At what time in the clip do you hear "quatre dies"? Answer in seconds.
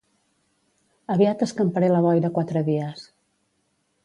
2.39-3.05